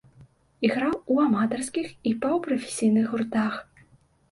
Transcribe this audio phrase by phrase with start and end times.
[0.67, 3.53] Іграў у аматарскіх і паўпрафесійных гуртах.